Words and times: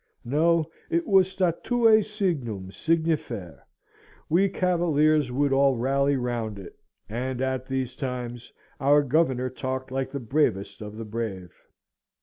No: 0.25 0.65
it 0.89 1.05
was 1.05 1.29
statue 1.31 2.01
signum, 2.01 2.71
signifer! 2.71 3.61
We 4.29 4.49
Cavaliers 4.49 5.31
would 5.31 5.53
all 5.53 5.75
rally 5.75 6.17
round 6.17 6.57
it; 6.57 6.75
and 7.07 7.39
at 7.39 7.67
these 7.67 7.95
times, 7.95 8.51
our 8.79 9.03
Governor 9.03 9.51
talked 9.51 9.91
like 9.91 10.09
the 10.11 10.19
bravest 10.19 10.81
of 10.81 10.97
the 10.97 11.05
brave. 11.05 11.51